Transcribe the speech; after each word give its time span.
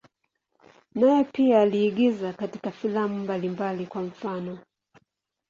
Naye 0.95 1.23
pia 1.23 1.61
aliigiza 1.61 2.33
katika 2.33 2.71
filamu 2.71 3.19
mbalimbali, 3.23 3.85
kwa 3.87 4.01
mfano. 4.01 4.59